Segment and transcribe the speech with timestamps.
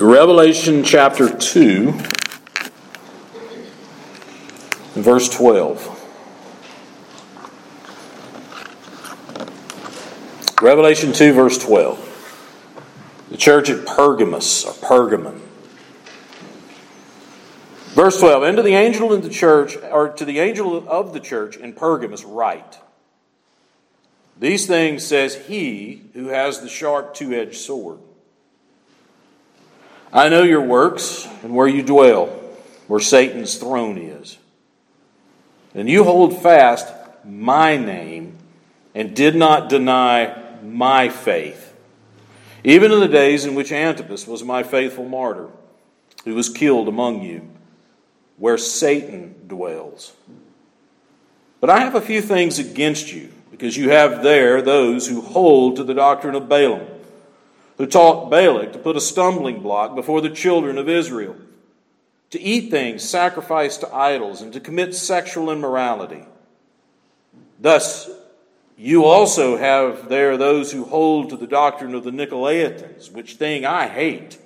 [0.00, 1.92] Revelation chapter 2,
[4.94, 5.96] verse 12.
[10.62, 13.26] Revelation 2, verse 12.
[13.28, 15.38] The church at Pergamos, or Pergamon.
[17.88, 21.20] Verse 12, and to the angel in the church, or to the angel of the
[21.20, 22.78] church in Pergamos, write.
[24.38, 27.98] These things says he who has the sharp two edged sword.
[30.12, 32.26] I know your works and where you dwell,
[32.88, 34.38] where Satan's throne is.
[35.74, 36.92] And you hold fast
[37.24, 38.36] my name
[38.94, 41.72] and did not deny my faith,
[42.64, 45.48] even in the days in which Antipas was my faithful martyr,
[46.24, 47.48] who was killed among you,
[48.36, 50.12] where Satan dwells.
[51.60, 55.76] But I have a few things against you, because you have there those who hold
[55.76, 56.86] to the doctrine of Balaam,
[57.80, 61.34] who taught Balak to put a stumbling block before the children of Israel,
[62.28, 66.26] to eat things sacrificed to idols, and to commit sexual immorality.
[67.58, 68.10] Thus,
[68.76, 73.64] you also have there those who hold to the doctrine of the Nicolaitans, which thing
[73.64, 74.36] I hate.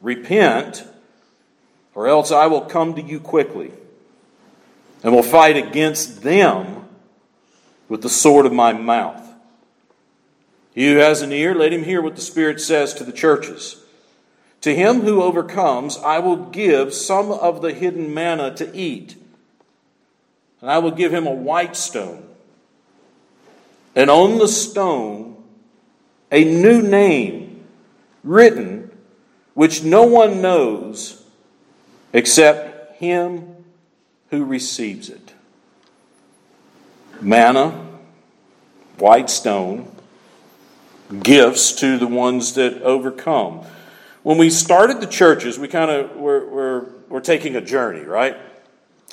[0.00, 0.84] Repent,
[1.92, 3.72] or else I will come to you quickly
[5.02, 6.84] and will fight against them
[7.88, 9.27] with the sword of my mouth.
[10.78, 13.82] He who has an ear, let him hear what the Spirit says to the churches.
[14.60, 19.16] To him who overcomes, I will give some of the hidden manna to eat,
[20.60, 22.22] and I will give him a white stone
[23.96, 25.42] and on the stone
[26.30, 27.64] a new name
[28.22, 28.92] written,
[29.54, 31.24] which no one knows
[32.12, 33.64] except him
[34.30, 35.32] who receives it.
[37.20, 37.84] Manna,
[38.98, 39.90] white stone,
[41.22, 43.64] gifts to the ones that overcome.
[44.22, 48.36] When we started the churches, we kind of were, were, were taking a journey, right?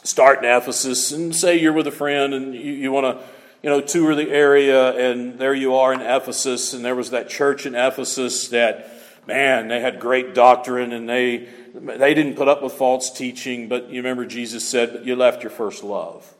[0.04, 3.26] Start in Ephesus and say you're with a friend and you, you want to
[3.64, 7.30] you know, tour the area, and there you are in Ephesus, and there was that
[7.30, 8.92] church in Ephesus that,
[9.26, 13.90] man, they had great doctrine, and they they didn't put up with false teaching, but
[13.90, 16.32] you remember Jesus said, you left your first love.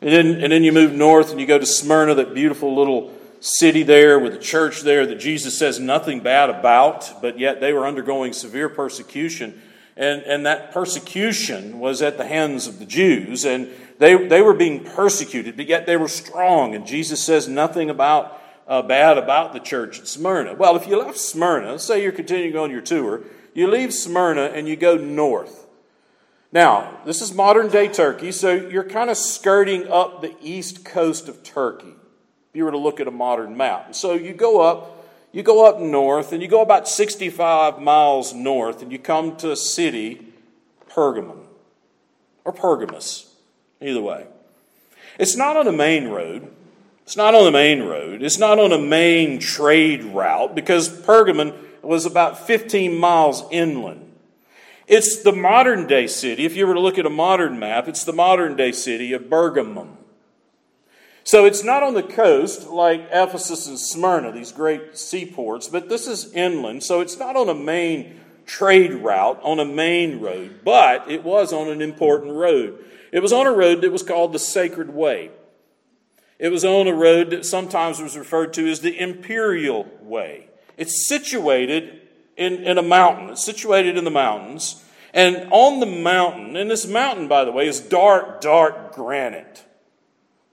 [0.00, 3.12] And then, and then you move north and you go to Smyrna, that beautiful little
[3.40, 7.72] city there with a church there that Jesus says nothing bad about, but yet they
[7.72, 9.60] were undergoing severe persecution.
[9.96, 13.44] And, and that persecution was at the hands of the Jews.
[13.44, 13.68] And
[13.98, 16.74] they, they were being persecuted, but yet they were strong.
[16.74, 20.54] And Jesus says nothing about uh, bad about the church at Smyrna.
[20.54, 23.22] Well, if you left Smyrna, say you're continuing on your tour,
[23.54, 25.66] you leave Smyrna and you go north.
[26.52, 31.28] Now, this is modern day Turkey, so you're kind of skirting up the east coast
[31.28, 31.94] of Turkey.
[32.50, 33.94] If you were to look at a modern map.
[33.94, 38.82] So you go up, you go up north, and you go about 65 miles north,
[38.82, 40.32] and you come to a city,
[40.90, 41.44] Pergamon,
[42.44, 43.34] or Pergamos.
[43.80, 44.26] Either way.
[45.18, 46.50] It's not on a main road.
[47.02, 48.22] It's not on the main road.
[48.22, 54.04] It's not on a main trade route because Pergamon was about 15 miles inland.
[54.86, 56.44] It's the modern day city.
[56.46, 59.24] If you were to look at a modern map, it's the modern day city of
[59.24, 59.97] Bergamum.
[61.28, 66.06] So it's not on the coast like Ephesus and Smyrna, these great seaports, but this
[66.06, 66.82] is inland.
[66.82, 71.52] So it's not on a main trade route, on a main road, but it was
[71.52, 72.82] on an important road.
[73.12, 75.30] It was on a road that was called the Sacred Way.
[76.38, 80.48] It was on a road that sometimes was referred to as the Imperial Way.
[80.78, 82.08] It's situated
[82.38, 84.82] in, in a mountain, it's situated in the mountains.
[85.12, 89.66] And on the mountain, and this mountain, by the way, is dark, dark granite.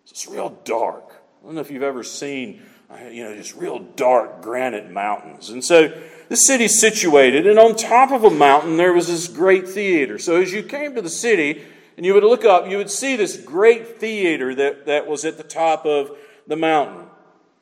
[0.10, 1.22] It's real dark.
[1.42, 5.50] I don't know if you've ever seen, uh, you know, just real dark granite mountains.
[5.50, 5.94] And so
[6.30, 10.18] the city's situated, and on top of a mountain, there was this great theater.
[10.18, 11.64] So as you came to the city,
[11.98, 15.38] and you would look up, you would see this great theater that, that was at
[15.38, 16.18] the top of
[16.48, 17.08] the mountain.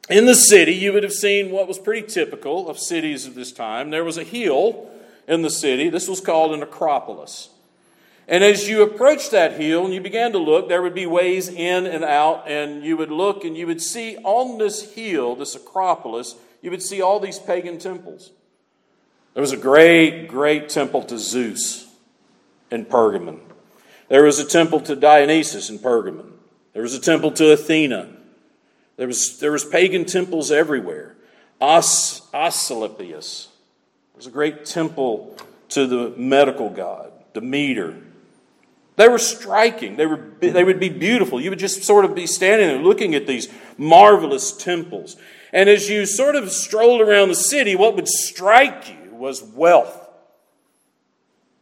[0.10, 3.52] In the city, you would have seen what was pretty typical of cities of this
[3.52, 3.90] time.
[3.90, 4.90] There was a hill
[5.28, 5.90] in the city.
[5.90, 7.50] This was called an Acropolis.
[8.28, 11.50] And as you approached that hill and you began to look, there would be ways
[11.50, 15.56] in and out, and you would look and you would see on this hill, this
[15.56, 18.32] Acropolis, you would see all these pagan temples.
[19.34, 21.88] There was a great, great temple to Zeus
[22.72, 23.40] in Pergamon.
[24.08, 26.32] There was a temple to Dionysus in Pergamon.
[26.74, 28.10] There was a temple to Athena.
[28.96, 31.16] There was, there was pagan temples everywhere.
[31.60, 33.48] As, Asclepius.
[34.14, 35.36] There was a great temple
[35.70, 37.96] to the medical god, Demeter.
[38.96, 39.98] They were striking.
[39.98, 41.42] They, were, they would be beautiful.
[41.42, 45.16] You would just sort of be standing there looking at these marvelous temples.
[45.52, 50.00] And as you sort of strolled around the city, what would strike you was wealth.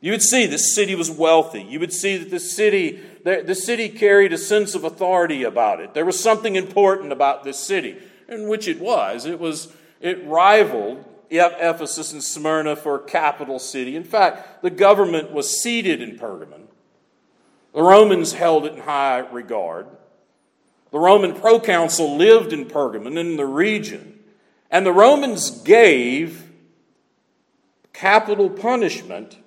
[0.02, 1.62] You would see this city was wealthy.
[1.62, 5.80] You would see that the city, the, the city carried a sense of authority about
[5.80, 5.94] it.
[5.94, 7.98] There was something important about this city,
[8.28, 9.26] and which it was.
[9.26, 13.96] It was it rivaled Ephesus and Smyrna for capital city.
[13.96, 16.61] In fact, the government was seated in Pergamon.
[17.74, 19.88] The Romans held it in high regard.
[20.92, 24.20] The Roman proconsul lived in Pergamon in the region,
[24.70, 26.50] and the Romans gave
[27.94, 29.38] capital punishment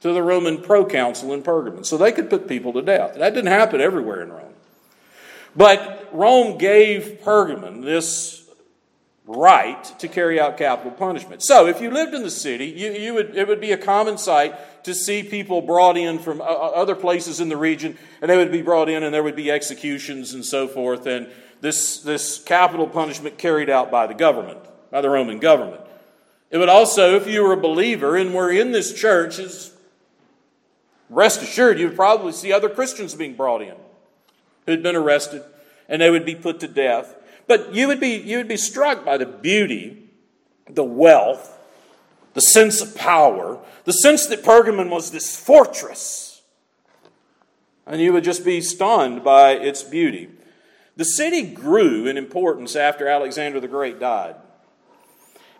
[0.00, 1.84] to the Roman proconsul in Pergamon.
[1.84, 3.16] So they could put people to death.
[3.16, 4.54] That didn't happen everywhere in Rome.
[5.56, 8.43] But Rome gave Pergamon this
[9.26, 11.42] right to carry out capital punishment.
[11.42, 14.18] So if you lived in the city, you, you would, it would be a common
[14.18, 18.30] sight to see people brought in from uh, uh, other places in the region, and
[18.30, 21.06] they would be brought in, and there would be executions and so forth.
[21.06, 21.30] And
[21.60, 24.58] this, this capital punishment carried out by the government,
[24.90, 25.80] by the Roman government.
[26.50, 29.74] It would also, if you were a believer and were in this church, is
[31.10, 33.74] Rest assured, you would probably see other Christians being brought in
[34.66, 35.42] who'd been arrested
[35.88, 37.13] and they would be put to death.
[37.46, 40.08] But you would be, you would be struck by the beauty,
[40.68, 41.58] the wealth,
[42.32, 46.42] the sense of power, the sense that Pergamon was this fortress.
[47.86, 50.30] And you would just be stunned by its beauty.
[50.96, 54.36] The city grew in importance after Alexander the Great died.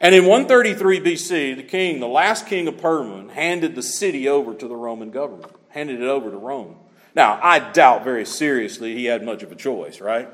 [0.00, 4.54] And in 133 BC, the king, the last king of Pergamon, handed the city over
[4.54, 6.76] to the Roman government, handed it over to Rome.
[7.14, 10.28] Now, I doubt very seriously he had much of a choice, right?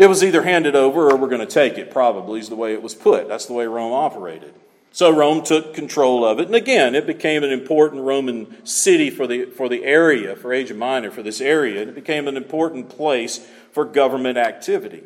[0.00, 2.72] It was either handed over or we're going to take it, probably, is the way
[2.72, 3.28] it was put.
[3.28, 4.54] That's the way Rome operated.
[4.92, 6.46] So Rome took control of it.
[6.46, 10.72] And again, it became an important Roman city for the, for the area, for Asia
[10.72, 11.82] Minor, for this area.
[11.82, 15.02] It became an important place for government activity.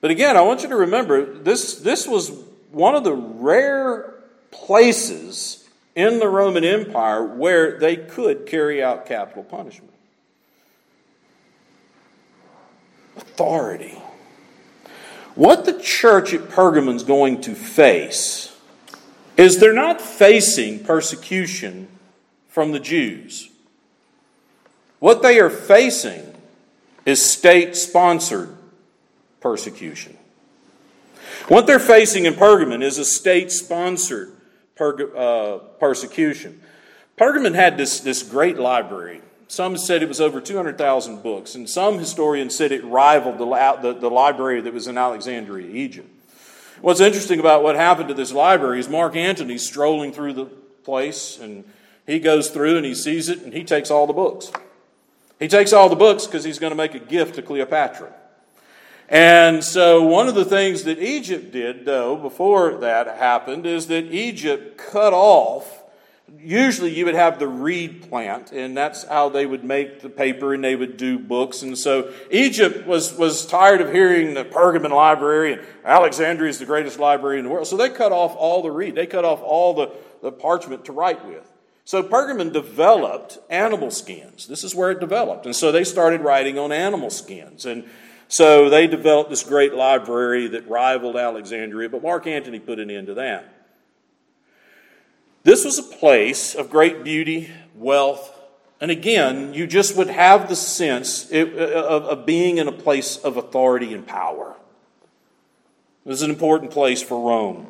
[0.00, 2.32] But again, I want you to remember this, this was
[2.70, 4.14] one of the rare
[4.50, 9.93] places in the Roman Empire where they could carry out capital punishment.
[13.16, 13.98] Authority.
[15.34, 18.56] What the church at Pergamon is going to face
[19.36, 21.88] is they're not facing persecution
[22.48, 23.50] from the Jews.
[25.00, 26.34] What they are facing
[27.04, 28.56] is state sponsored
[29.40, 30.16] persecution.
[31.48, 34.32] What they're facing in Pergamon is a state sponsored
[34.76, 36.60] per, uh, persecution.
[37.18, 39.20] Pergamon had this, this great library.
[39.54, 43.46] Some said it was over 200,000 books, and some historians said it rivaled the,
[43.80, 46.10] the, the library that was in Alexandria, Egypt.
[46.80, 51.38] What's interesting about what happened to this library is Mark Antony strolling through the place,
[51.38, 51.62] and
[52.04, 54.50] he goes through and he sees it, and he takes all the books.
[55.38, 58.12] He takes all the books because he's going to make a gift to Cleopatra.
[59.08, 64.06] And so, one of the things that Egypt did, though, before that happened, is that
[64.06, 65.83] Egypt cut off.
[66.38, 70.54] Usually, you would have the reed plant, and that's how they would make the paper
[70.54, 71.62] and they would do books.
[71.62, 76.66] And so, Egypt was, was tired of hearing the Pergamon library, and Alexandria is the
[76.66, 77.66] greatest library in the world.
[77.66, 79.92] So, they cut off all the reed, they cut off all the,
[80.22, 81.50] the parchment to write with.
[81.84, 84.46] So Pergamon developed animal skins.
[84.46, 85.44] This is where it developed.
[85.44, 87.66] And so they started writing on animal skins.
[87.66, 87.84] And
[88.26, 93.08] so they developed this great library that rivaled Alexandria, but Mark Antony put an end
[93.08, 93.53] to that.
[95.44, 98.34] This was a place of great beauty, wealth,
[98.80, 103.36] and again, you just would have the sense uh, of being in a place of
[103.36, 104.54] authority and power.
[106.04, 107.66] It was an important place for Rome.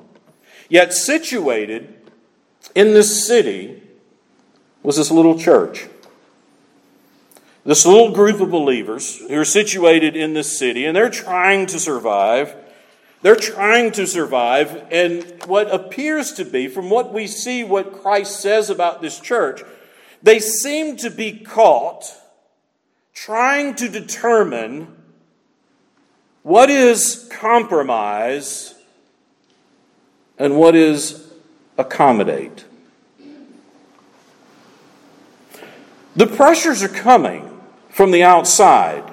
[0.68, 1.94] Yet, situated
[2.74, 3.82] in this city
[4.82, 5.86] was this little church.
[7.64, 11.78] This little group of believers who are situated in this city, and they're trying to
[11.78, 12.54] survive.
[13.24, 18.38] They're trying to survive, and what appears to be, from what we see, what Christ
[18.38, 19.62] says about this church,
[20.22, 22.04] they seem to be caught
[23.14, 24.94] trying to determine
[26.42, 28.74] what is compromise
[30.38, 31.26] and what is
[31.78, 32.66] accommodate.
[36.14, 39.10] The pressures are coming from the outside.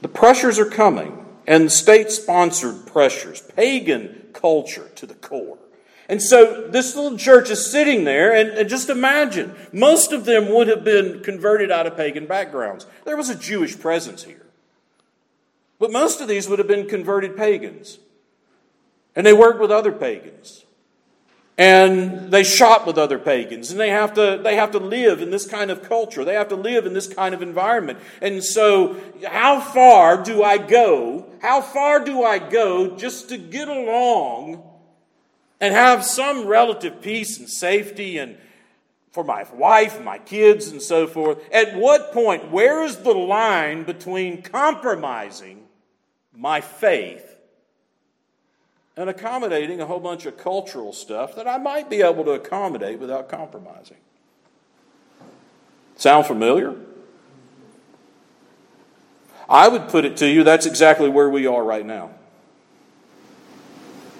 [0.00, 5.58] The pressures are coming, and state sponsored pressures, pagan culture to the core.
[6.08, 10.52] And so this little church is sitting there, and, and, just imagine, most of them
[10.54, 12.86] would have been converted out of pagan backgrounds.
[13.04, 14.46] There was a Jewish presence here.
[15.78, 17.98] But most of these would have been converted pagans.
[19.16, 20.65] And they worked with other pagans.
[21.58, 25.30] And they shop with other pagans and they have to they have to live in
[25.30, 26.24] this kind of culture.
[26.24, 27.98] They have to live in this kind of environment.
[28.20, 28.96] And so
[29.26, 34.62] how far do i go how far do i go just to get along
[35.60, 38.36] and have some relative peace and safety and
[39.12, 41.38] for my wife my kids and so forth?
[41.50, 45.62] At what point where is the line between compromising
[46.34, 47.35] my faith
[48.96, 52.98] and accommodating a whole bunch of cultural stuff that I might be able to accommodate
[52.98, 53.98] without compromising.
[55.96, 56.74] Sound familiar?
[59.48, 62.10] I would put it to you that's exactly where we are right now.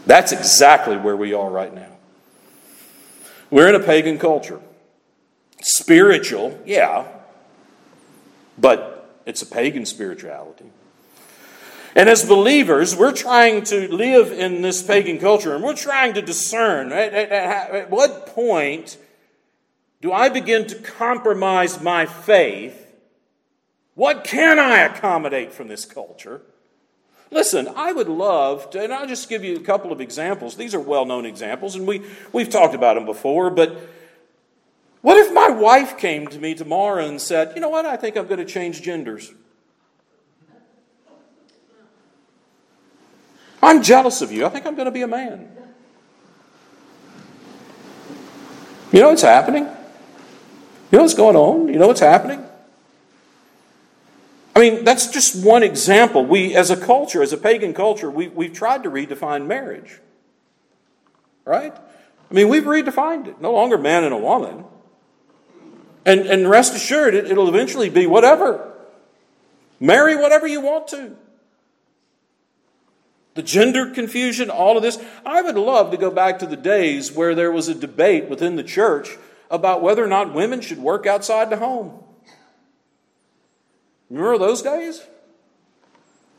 [0.05, 1.91] That's exactly where we are right now.
[3.51, 4.61] We're in a pagan culture.
[5.61, 7.07] Spiritual, yeah,
[8.59, 10.71] but it's a pagan spirituality.
[11.97, 16.21] And as believers, we're trying to live in this pagan culture and we're trying to
[16.21, 18.99] discern at, at, at, what point
[20.03, 22.95] do I begin to compromise my faith?
[23.95, 26.43] What can I accommodate from this culture?
[27.31, 30.55] Listen, I would love to, and I'll just give you a couple of examples.
[30.55, 33.75] These are well known examples, and we, we've talked about them before, but
[35.01, 38.19] what if my wife came to me tomorrow and said, You know what, I think
[38.19, 39.33] I'm going to change genders?
[43.67, 44.47] I'm jealous of you.
[44.47, 45.49] I think I'm going to be a man.
[48.93, 49.65] You know what's happening?
[49.65, 51.67] You know what's going on?
[51.67, 52.45] You know what's happening?
[54.55, 56.25] I mean, that's just one example.
[56.25, 59.99] We, as a culture, as a pagan culture, we, we've tried to redefine marriage.
[61.45, 61.75] Right?
[61.75, 63.41] I mean, we've redefined it.
[63.41, 64.65] No longer man and a woman.
[66.05, 68.75] And, and rest assured, it, it'll eventually be whatever.
[69.81, 71.17] Marry whatever you want to
[73.37, 74.99] the gender confusion, all of this.
[75.25, 78.57] I would love to go back to the days where there was a debate within
[78.57, 79.17] the church
[79.51, 82.03] about whether or not women should work outside the home.
[84.11, 85.01] Remember those days?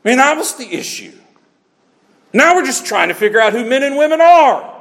[0.04, 1.12] I mean, that was the issue.
[2.32, 4.74] Now we're just trying to figure out who men and women are.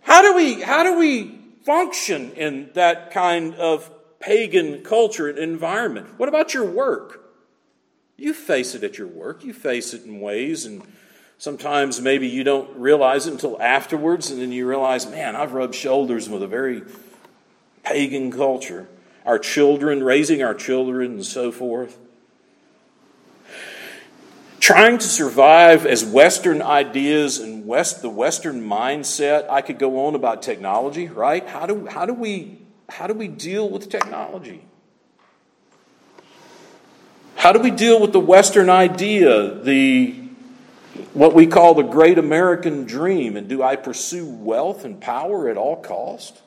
[0.00, 6.18] How do we, how do we function in that kind of pagan culture and environment?
[6.18, 7.29] What about your work?
[8.20, 10.82] You face it at your work, you face it in ways, and
[11.38, 15.74] sometimes maybe you don't realize it until afterwards, and then you realize, man, I've rubbed
[15.74, 16.82] shoulders with a very
[17.82, 18.90] pagan culture.
[19.24, 21.96] Our children, raising our children, and so forth.
[24.58, 29.48] Trying to survive as Western ideas and West, the Western mindset.
[29.48, 31.48] I could go on about technology, right?
[31.48, 32.58] How do, how do, we,
[32.90, 34.66] how do we deal with technology?
[37.40, 40.10] How do we deal with the Western idea, the
[41.14, 43.34] what we call the great American dream?
[43.34, 46.42] And do I pursue wealth and power at all cost?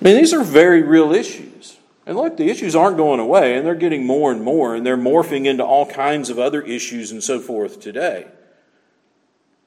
[0.00, 1.76] I mean, these are very real issues.
[2.06, 4.96] And look, the issues aren't going away, and they're getting more and more, and they're
[4.96, 8.26] morphing into all kinds of other issues and so forth today.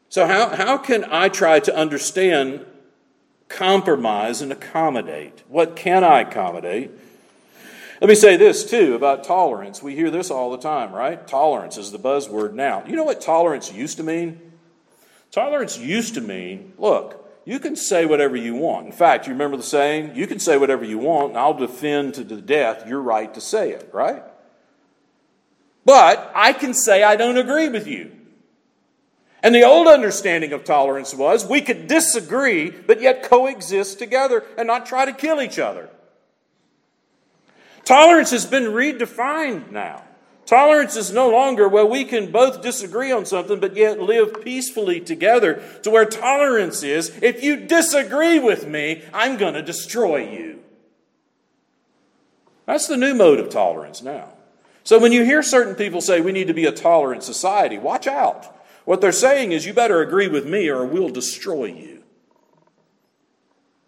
[0.10, 2.66] So, how, how can I try to understand
[3.50, 5.44] compromise and accommodate?
[5.48, 6.90] What can I accommodate?
[8.04, 9.82] Let me say this too about tolerance.
[9.82, 11.26] We hear this all the time, right?
[11.26, 12.84] Tolerance is the buzzword now.
[12.86, 14.42] You know what tolerance used to mean?
[15.32, 18.88] Tolerance used to mean look, you can say whatever you want.
[18.88, 22.16] In fact, you remember the saying, you can say whatever you want, and I'll defend
[22.16, 24.22] to the death your right to say it, right?
[25.86, 28.12] But I can say I don't agree with you.
[29.42, 34.68] And the old understanding of tolerance was we could disagree, but yet coexist together and
[34.68, 35.90] not try to kill each other.
[37.86, 40.04] Tolerance has been redefined now.
[40.46, 45.00] Tolerance is no longer, well, we can both disagree on something, but yet live peacefully
[45.00, 45.64] together.
[45.84, 50.60] To where tolerance is, if you disagree with me, I'm going to destroy you.
[52.66, 54.34] That's the new mode of tolerance now.
[54.84, 58.06] So when you hear certain people say we need to be a tolerant society, watch
[58.06, 58.54] out.
[58.86, 62.04] What they're saying is you better agree with me or we'll destroy you.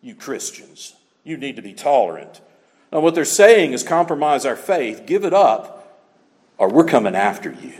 [0.01, 2.39] You Christians, you need to be tolerant.
[2.91, 6.01] Now, what they're saying is compromise our faith, give it up,
[6.57, 7.73] or we're coming after you.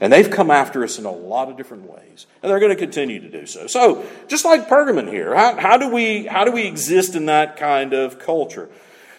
[0.00, 2.26] And they've come after us in a lot of different ways.
[2.42, 3.66] And they're going to continue to do so.
[3.66, 7.56] So, just like Pergamon here, how, how, do we, how do we exist in that
[7.56, 8.68] kind of culture?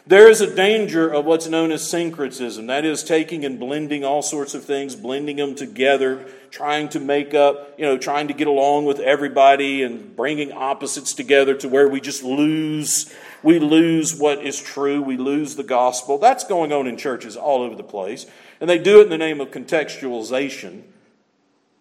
[0.06, 2.68] There is a danger of what's known as syncretism.
[2.68, 7.34] That is taking and blending all sorts of things, blending them together, trying to make
[7.34, 11.90] up, you know, trying to get along with everybody and bringing opposites together to where
[11.90, 13.14] we just lose
[13.44, 16.18] we lose what is true, we lose the gospel.
[16.18, 18.26] That's going on in churches all over the place.
[18.60, 20.84] And they do it in the name of contextualization.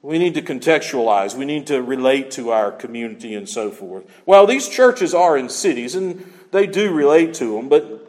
[0.03, 1.35] We need to contextualize.
[1.35, 4.05] We need to relate to our community and so forth.
[4.25, 8.07] Well, these churches are in cities and they do relate to them, but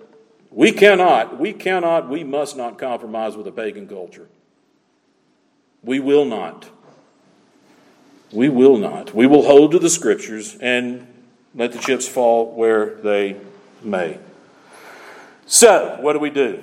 [0.52, 4.28] we cannot, we cannot, we must not compromise with a pagan culture.
[5.84, 6.70] We will not.
[8.32, 9.16] We will not.
[9.16, 11.08] We will hold to the scriptures and
[11.56, 13.38] let the chips fall where they
[13.82, 14.20] may.
[15.46, 16.62] So, what do we do?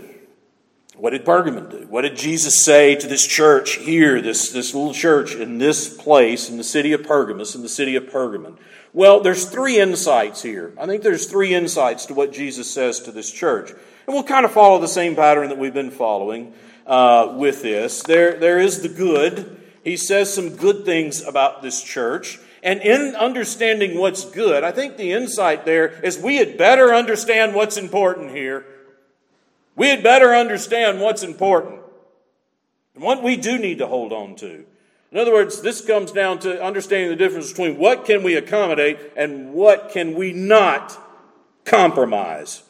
[0.96, 1.86] What did Pergamon do?
[1.88, 6.48] What did Jesus say to this church here, this, this little church in this place,
[6.48, 8.56] in the city of Pergamos, in the city of Pergamon?
[8.92, 10.72] Well, there's three insights here.
[10.78, 13.70] I think there's three insights to what Jesus says to this church.
[13.70, 16.52] And we'll kind of follow the same pattern that we've been following
[16.86, 18.02] uh, with this.
[18.02, 19.60] There, there is the good.
[19.82, 22.38] He says some good things about this church.
[22.64, 27.54] And in understanding what's good, I think the insight there is we had better understand
[27.54, 28.66] what's important here
[29.76, 31.80] we had better understand what's important
[32.94, 34.64] and what we do need to hold on to.
[35.10, 38.98] In other words, this comes down to understanding the difference between what can we accommodate
[39.16, 40.98] and what can we not
[41.64, 42.62] compromise.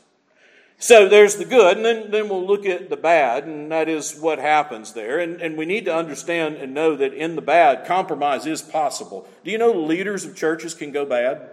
[0.84, 4.18] So there's the good, and then, then we'll look at the bad, and that is
[4.18, 5.18] what happens there.
[5.18, 9.26] And, and we need to understand and know that in the bad, compromise is possible.
[9.46, 11.48] Do you know leaders of churches can go bad?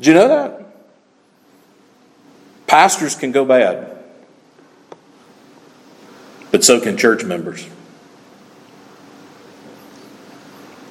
[0.00, 0.66] Do you know that?
[2.66, 3.96] Pastors can go bad,
[6.50, 7.68] but so can church members.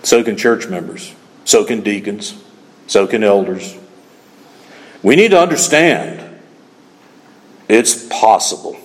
[0.03, 1.13] So can church members.
[1.43, 2.41] So can deacons.
[2.87, 3.75] So can elders.
[5.05, 6.41] We need to understand
[7.69, 8.75] it's possible.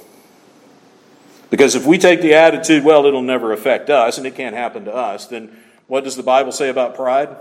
[1.49, 4.85] Because if we take the attitude, well, it'll never affect us and it can't happen
[4.85, 7.35] to us, then what does the Bible say about pride?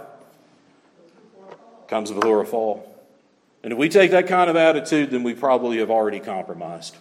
[1.89, 2.89] Comes before a fall.
[3.63, 6.95] And if we take that kind of attitude, then we probably have already compromised.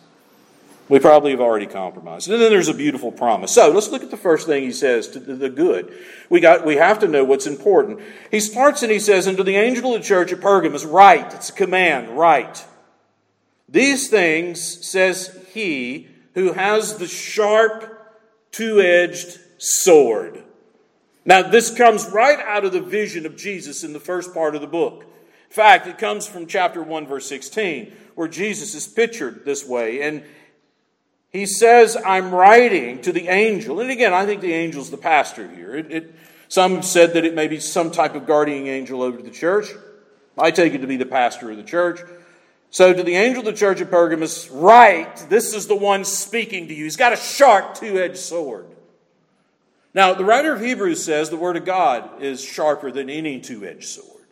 [0.89, 2.31] We probably have already compromised.
[2.31, 3.53] And then there's a beautiful promise.
[3.53, 5.93] So let's look at the first thing he says to the good.
[6.31, 8.01] We got we have to know what's important.
[8.31, 11.35] He starts and he says, Unto the angel of the church at Pergamos, write.
[11.35, 12.65] It's a command, write.
[13.69, 18.17] These things says he who has the sharp,
[18.51, 20.43] two-edged sword.
[21.27, 24.63] Now, this comes right out of the vision of Jesus in the first part of
[24.63, 25.03] the book.
[25.03, 30.01] In fact, it comes from chapter 1, verse 16, where Jesus is pictured this way.
[30.03, 30.23] And
[31.31, 33.81] he says, I'm writing to the angel.
[33.81, 35.77] And again, I think the angel's the pastor here.
[35.77, 36.15] It, it,
[36.49, 39.69] some said that it may be some type of guardian angel over the church.
[40.39, 42.01] I take it to be the pastor of the church.
[42.71, 46.69] So, to the angel of the church at Pergamos, write, this is the one speaking
[46.69, 46.85] to you.
[46.85, 48.67] He's got a sharp two edged sword.
[49.95, 53.65] Now, the writer of Hebrews says the word of God is sharper than any two
[53.65, 54.27] edged sword.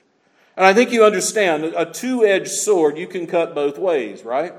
[0.56, 4.52] And I think you understand a two edged sword, you can cut both ways, right?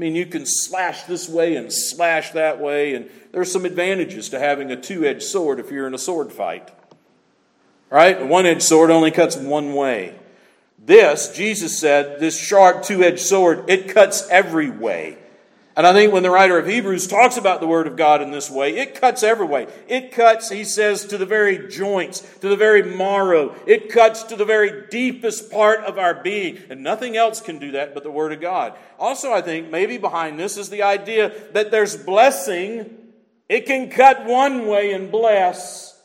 [0.00, 4.30] I mean, you can slash this way and slash that way, and there's some advantages
[4.30, 6.70] to having a two edged sword if you're in a sword fight.
[7.90, 8.22] Right?
[8.22, 10.14] A one edged sword only cuts one way.
[10.78, 15.18] This, Jesus said, this sharp two edged sword, it cuts every way.
[15.80, 18.30] And I think when the writer of Hebrews talks about the Word of God in
[18.30, 19.66] this way, it cuts every way.
[19.88, 23.54] It cuts, he says, to the very joints, to the very marrow.
[23.66, 26.58] It cuts to the very deepest part of our being.
[26.68, 28.74] And nothing else can do that but the Word of God.
[28.98, 32.98] Also, I think maybe behind this is the idea that there's blessing.
[33.48, 35.98] It can cut one way and bless,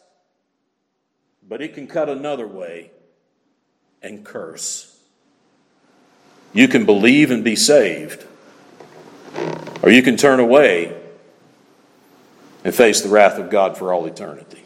[1.45, 2.91] but it can cut another way
[4.01, 4.97] and curse.
[6.53, 8.24] You can believe and be saved
[9.81, 10.99] or you can turn away
[12.63, 14.63] and face the wrath of God for all eternity.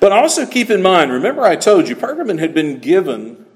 [0.00, 3.46] But also keep in mind, remember I told you, Pergamon had been given,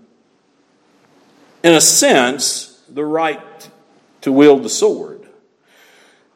[1.62, 3.68] in a sense, the right
[4.23, 5.29] to wield the sword.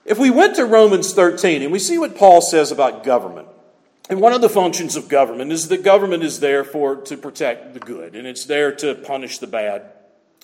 [0.04, 3.48] If we went to Romans 13 and we see what Paul says about government,
[4.10, 7.72] and one of the functions of government is that government is there for to protect
[7.72, 9.90] the good, and it's there to punish the bad.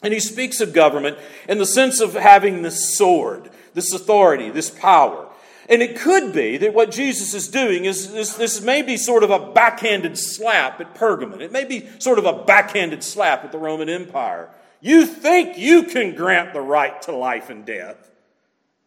[0.03, 4.71] And he speaks of government in the sense of having this sword, this authority, this
[4.71, 5.29] power.
[5.69, 9.23] And it could be that what Jesus is doing is this, this may be sort
[9.23, 11.41] of a backhanded slap at Pergamon.
[11.41, 14.49] It may be sort of a backhanded slap at the Roman Empire.
[14.81, 17.97] You think you can grant the right to life and death.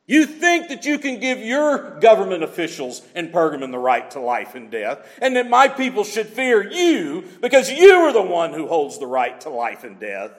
[0.08, 4.56] You think that you can give your government officials in Pergamon the right to life
[4.56, 8.68] and death, and that my people should fear you because you are the one who
[8.68, 10.32] holds the right to life and death.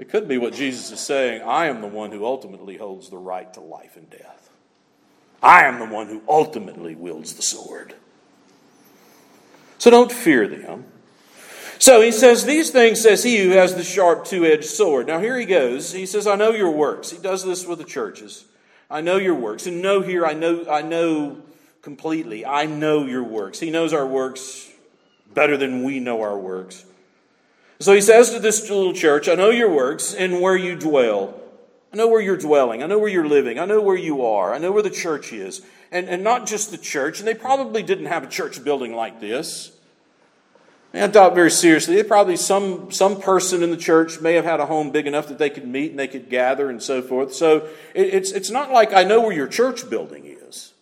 [0.00, 3.18] It could be what Jesus is saying I am the one who ultimately holds the
[3.18, 4.50] right to life and death.
[5.42, 7.94] I am the one who ultimately wields the sword.
[9.76, 10.86] So don't fear them.
[11.78, 15.06] So he says, These things says he who has the sharp two edged sword.
[15.06, 15.92] Now here he goes.
[15.92, 17.10] He says, I know your works.
[17.10, 18.46] He does this with the churches.
[18.90, 19.66] I know your works.
[19.66, 21.42] And know here, I know, I know
[21.82, 22.46] completely.
[22.46, 23.60] I know your works.
[23.60, 24.70] He knows our works
[25.34, 26.86] better than we know our works.
[27.80, 31.40] So he says to this little church, I know your works and where you dwell.
[31.92, 32.82] I know where you're dwelling.
[32.82, 33.58] I know where you're living.
[33.58, 34.54] I know where you are.
[34.54, 35.62] I know where the church is.
[35.90, 37.18] And, and not just the church.
[37.18, 39.72] And they probably didn't have a church building like this.
[40.92, 41.94] I doubt very seriously.
[41.94, 45.28] They probably some some person in the church may have had a home big enough
[45.28, 47.32] that they could meet and they could gather and so forth.
[47.32, 50.72] So it, it's it's not like I know where your church building is.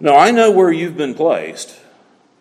[0.00, 1.78] No, I know where you've been placed.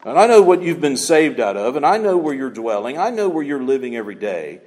[0.06, 2.98] And I know what you've been saved out of, and I know where you're dwelling.
[2.98, 4.62] I know where you're living every day.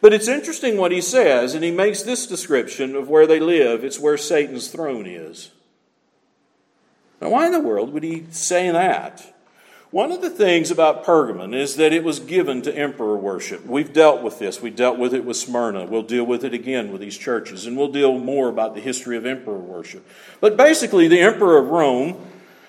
[0.00, 3.84] But it's interesting what he says, and he makes this description of where they live.
[3.84, 5.50] It's where Satan's throne is.
[7.20, 9.32] Now, why in the world would he say that?
[9.92, 13.64] One of the things about Pergamon is that it was given to emperor worship.
[13.64, 14.60] We've dealt with this.
[14.60, 15.84] We dealt with it with Smyrna.
[15.84, 19.16] We'll deal with it again with these churches, and we'll deal more about the history
[19.18, 20.04] of emperor worship.
[20.40, 22.16] But basically, the emperor of Rome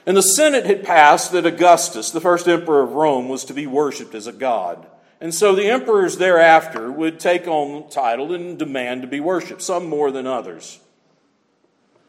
[0.06, 3.68] and the Senate had passed that Augustus, the first emperor of Rome, was to be
[3.68, 4.88] worshiped as a god.
[5.22, 9.88] And so the emperors thereafter would take on title and demand to be worshiped, some
[9.88, 10.80] more than others.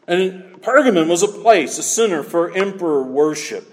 [0.07, 3.71] And Pergamon was a place, a center for emperor worship.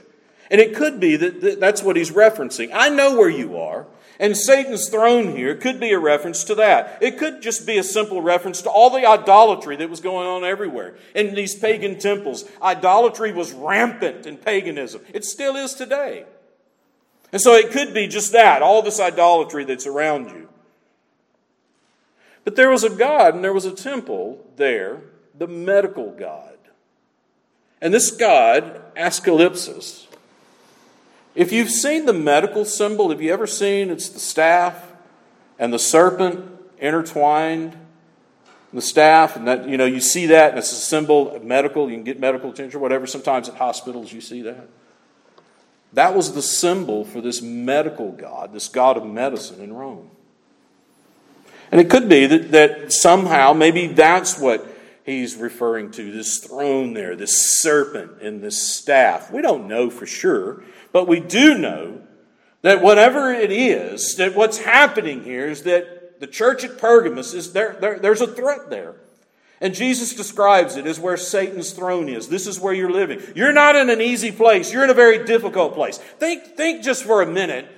[0.51, 2.71] And it could be that that's what he's referencing.
[2.73, 3.87] I know where you are.
[4.23, 6.99] And Satan's throne here could be a reference to that.
[7.01, 10.45] It could just be a simple reference to all the idolatry that was going on
[10.45, 12.45] everywhere in these pagan temples.
[12.63, 15.03] Idolatry was rampant in paganism.
[15.13, 16.25] It still is today.
[17.33, 20.49] And so it could be just that, all this idolatry that's around you.
[22.45, 25.01] But there was a God and there was a temple there,
[25.37, 26.59] the medical God.
[27.81, 30.07] And this God, Asclepius,
[31.35, 34.93] if you've seen the medical symbol, have you ever seen it's the staff
[35.59, 36.45] and the serpent
[36.79, 37.77] intertwined?
[38.75, 41.91] The staff, and that, you know, you see that, and it's a symbol of medical.
[41.91, 43.07] You can get medical attention or whatever.
[43.07, 44.67] Sometimes at hospitals you see that.
[45.93, 50.09] That was the symbol for this medical God, this God of medicine in Rome.
[51.71, 54.67] And it could be that, that somehow, maybe that's what
[55.05, 59.31] he's referring to this throne there, this serpent and this staff.
[59.31, 60.63] We don't know for sure.
[60.93, 62.01] But we do know
[62.63, 67.53] that whatever it is, that what's happening here is that the church at Pergamos is
[67.53, 68.95] there, there there's a threat there.
[69.61, 72.29] And Jesus describes it as where Satan's throne is.
[72.29, 73.21] This is where you're living.
[73.37, 74.73] You're not in an easy place.
[74.73, 75.99] You're in a very difficult place.
[75.99, 77.69] Think, think just for a minute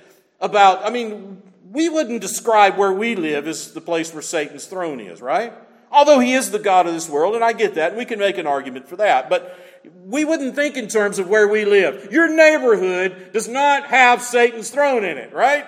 [0.41, 4.99] about, I mean, we wouldn't describe where we live as the place where Satan's throne
[4.99, 5.53] is, right?
[5.91, 8.17] Although he is the God of this world, and I get that, and we can
[8.17, 9.29] make an argument for that.
[9.29, 9.59] But
[10.05, 12.11] we wouldn't think in terms of where we live.
[12.11, 15.67] Your neighborhood does not have Satan's throne in it, right?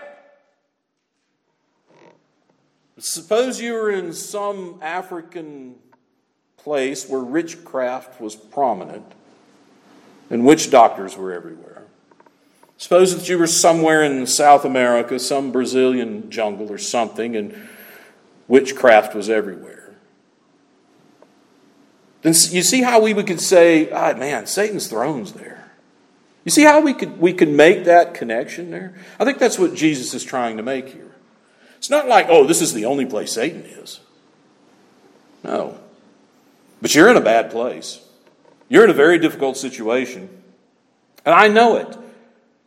[3.00, 5.76] Suppose you were in some African
[6.58, 9.06] place where witchcraft was prominent
[10.30, 11.84] and witch doctors were everywhere.
[12.78, 17.56] Suppose that you were somewhere in South America, some Brazilian jungle or something, and
[18.48, 19.77] witchcraft was everywhere.
[22.28, 25.72] Then you see how we could say, ah, man, Satan's throne's there.
[26.44, 28.96] You see how we could, we could make that connection there?
[29.18, 31.16] I think that's what Jesus is trying to make here.
[31.78, 34.02] It's not like, oh, this is the only place Satan is.
[35.42, 35.80] No.
[36.82, 38.02] But you're in a bad place.
[38.68, 40.28] You're in a very difficult situation.
[41.26, 41.98] And I know it.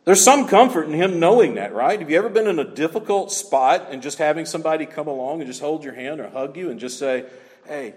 [0.05, 1.99] There's some comfort in him knowing that, right?
[1.99, 5.47] Have you ever been in a difficult spot and just having somebody come along and
[5.47, 7.25] just hold your hand or hug you and just say,
[7.67, 7.93] hey,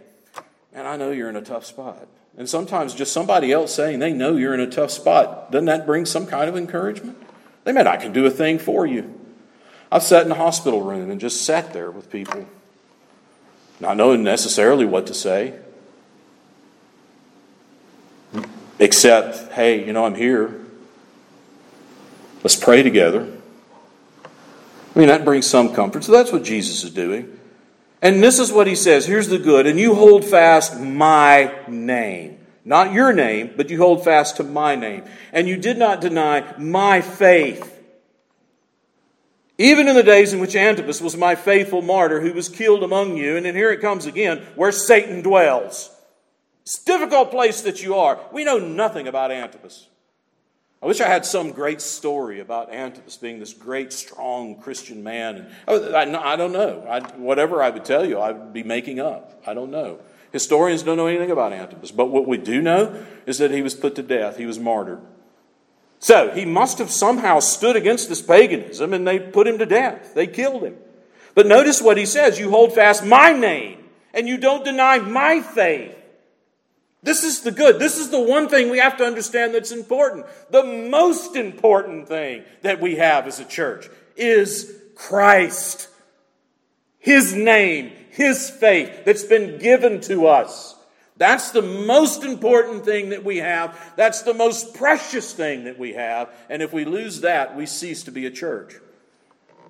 [0.74, 2.06] man, I know you're in a tough spot.
[2.36, 5.86] And sometimes just somebody else saying they know you're in a tough spot, doesn't that
[5.86, 7.16] bring some kind of encouragement?
[7.62, 9.20] They mean, I can do a thing for you.
[9.90, 12.46] I've sat in a hospital room and just sat there with people,
[13.78, 15.54] not knowing necessarily what to say,
[18.80, 20.60] except, hey, you know, I'm here.
[22.42, 23.32] Let's pray together.
[24.94, 26.02] I mean, that brings some comfort.
[26.02, 27.38] So that's what Jesus is doing.
[28.04, 32.38] And this is what he says here's the good, and you hold fast my name.
[32.62, 35.04] Not your name, but you hold fast to my name.
[35.32, 37.70] And you did not deny my faith.
[39.56, 43.16] Even in the days in which Antipas was my faithful martyr who was killed among
[43.16, 45.90] you, and then here it comes again, where Satan dwells.
[46.62, 48.18] It's difficult place that you are.
[48.32, 49.88] We know nothing about Antipas.
[50.84, 55.50] I wish I had some great story about Antipas being this great, strong Christian man.
[55.66, 56.86] Oh, I, I don't know.
[56.86, 59.42] I, whatever I would tell you, I would be making up.
[59.46, 60.00] I don't know.
[60.30, 61.90] Historians don't know anything about Antipas.
[61.90, 65.00] But what we do know is that he was put to death, he was martyred.
[66.00, 70.12] So he must have somehow stood against this paganism and they put him to death.
[70.12, 70.76] They killed him.
[71.34, 75.40] But notice what he says you hold fast my name and you don't deny my
[75.40, 75.96] faith.
[77.04, 77.78] This is the good.
[77.78, 80.24] This is the one thing we have to understand that's important.
[80.50, 85.88] The most important thing that we have as a church is Christ.
[86.98, 90.74] His name, His faith that's been given to us.
[91.18, 93.78] That's the most important thing that we have.
[93.96, 96.30] That's the most precious thing that we have.
[96.48, 98.76] And if we lose that, we cease to be a church.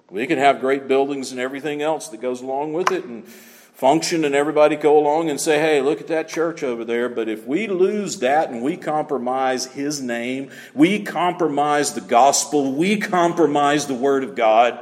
[0.09, 3.27] We can have great buildings and everything else that goes along with it and
[3.75, 7.09] function and everybody go along and say, hey, look at that church over there.
[7.09, 12.99] But if we lose that and we compromise His name, we compromise the gospel, we
[12.99, 14.79] compromise the Word of God,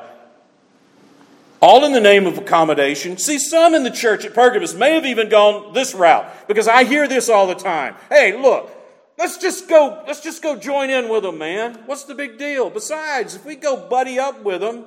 [1.61, 3.17] all in the name of accommodation.
[3.17, 6.85] See, some in the church at Pergamos may have even gone this route because I
[6.85, 7.95] hear this all the time.
[8.11, 8.71] Hey, look,
[9.17, 11.79] let's just go, let's just go join in with them, man.
[11.87, 12.69] What's the big deal?
[12.69, 14.85] Besides, if we go buddy up with them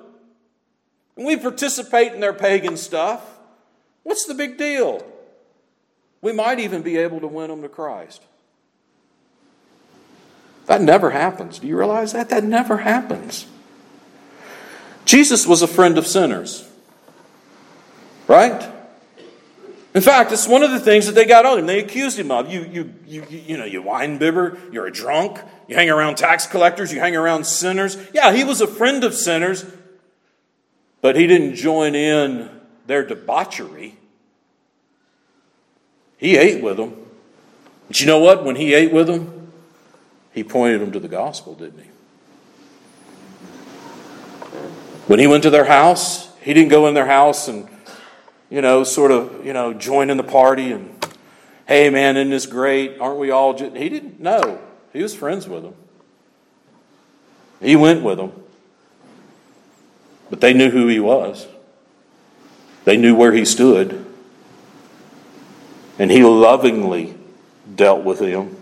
[1.15, 3.34] and we participate in their pagan stuff,
[4.05, 5.05] what's the big deal?
[6.21, 8.21] We might even be able to win them to Christ.
[10.67, 11.59] That never happens.
[11.59, 12.29] Do you realize that?
[12.29, 13.45] That never happens.
[15.03, 16.67] Jesus was a friend of sinners.
[18.27, 18.71] Right?
[19.93, 21.67] In fact, it's one of the things that they got on him.
[21.67, 22.51] They accused him of.
[22.51, 26.47] You, you, you, you know, you wine bibber, you're a drunk, you hang around tax
[26.47, 27.97] collectors, you hang around sinners.
[28.13, 29.65] Yeah, he was a friend of sinners,
[31.01, 32.54] but he didn't join in
[32.85, 33.97] their debauchery.
[36.17, 36.95] He ate with them.
[37.87, 38.43] But you know what?
[38.43, 39.51] When he ate with them,
[40.33, 41.89] he pointed them to the gospel, didn't he?
[45.07, 47.67] When he went to their house, he didn't go in their house and,
[48.49, 50.91] you know, sort of, you know, join in the party and,
[51.67, 52.99] hey, man, isn't this great?
[52.99, 53.75] Aren't we all just.
[53.75, 54.59] He didn't know.
[54.93, 55.75] He was friends with them.
[57.61, 58.31] He went with them.
[60.29, 61.47] But they knew who he was,
[62.85, 64.05] they knew where he stood.
[65.99, 67.15] And he lovingly
[67.73, 68.55] dealt with them.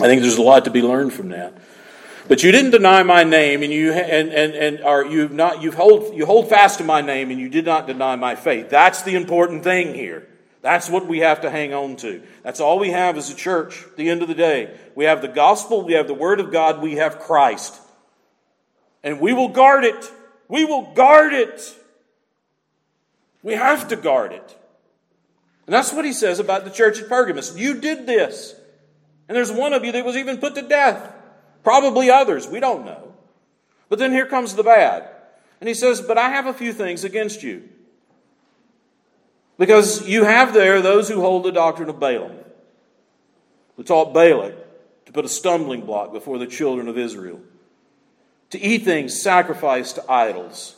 [0.00, 1.54] I think there's a lot to be learned from that.
[2.28, 5.72] But you didn't deny my name, and you and and and are you not you
[5.72, 8.70] hold you hold fast to my name, and you did not deny my faith.
[8.70, 10.28] That's the important thing here.
[10.62, 12.22] That's what we have to hang on to.
[12.44, 13.82] That's all we have as a church.
[13.82, 16.52] At the end of the day, we have the gospel, we have the word of
[16.52, 17.80] God, we have Christ,
[19.02, 20.10] and we will guard it.
[20.48, 21.76] We will guard it.
[23.42, 24.58] We have to guard it.
[25.66, 27.56] And that's what he says about the church at Pergamos.
[27.56, 28.54] You did this.
[29.28, 31.14] And there's one of you that was even put to death.
[31.62, 32.48] Probably others.
[32.48, 33.14] We don't know.
[33.88, 35.08] But then here comes the bad.
[35.60, 37.68] And he says, But I have a few things against you.
[39.58, 42.36] Because you have there those who hold the doctrine of Balaam,
[43.76, 44.56] who taught Balak
[45.06, 47.40] to put a stumbling block before the children of Israel,
[48.50, 50.74] to eat things sacrificed to idols,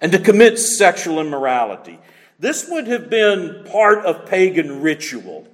[0.00, 1.98] and to commit sexual immorality.
[2.38, 5.48] This would have been part of pagan ritual.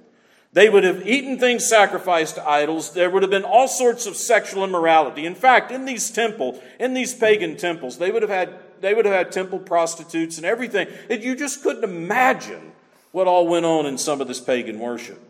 [0.53, 2.93] They would have eaten things sacrificed to idols.
[2.93, 5.25] There would have been all sorts of sexual immorality.
[5.25, 9.05] In fact, in these temple, in these pagan temples, they would have had they would
[9.05, 10.87] have had temple prostitutes and everything.
[11.09, 12.71] It, you just couldn't imagine
[13.11, 15.21] what all went on in some of this pagan worship.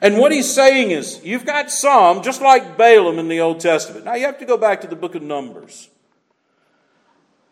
[0.00, 4.04] And what he's saying is, you've got some, just like Balaam in the Old Testament.
[4.04, 5.88] Now you have to go back to the book of Numbers.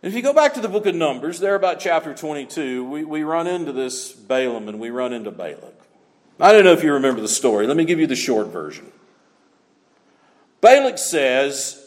[0.02, 3.22] If you go back to the book of Numbers, there about chapter 22, we, we
[3.22, 5.74] run into this Balaam and we run into Balak.
[6.40, 7.66] I don't know if you remember the story.
[7.66, 8.90] Let me give you the short version.
[10.62, 11.86] Balak says,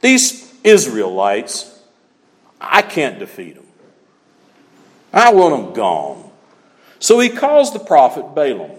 [0.00, 1.80] These Israelites,
[2.60, 3.66] I can't defeat them.
[5.12, 6.30] I want them gone.
[6.98, 8.72] So he calls the prophet Balaam.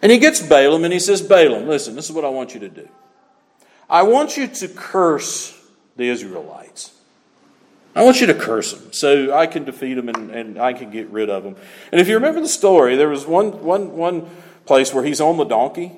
[0.00, 2.60] And he gets Balaam and he says, Balaam, listen, this is what I want you
[2.60, 2.88] to do.
[3.90, 5.55] I want you to curse
[5.96, 6.92] the Israelites.
[7.94, 10.90] I want you to curse them so I can defeat them and, and I can
[10.90, 11.56] get rid of them.
[11.90, 14.28] And if you remember the story, there was one, one, one
[14.66, 15.92] place where he's on the donkey